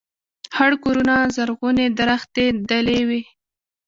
[0.55, 3.21] خړ کورونه زرغونې درختي دلې وې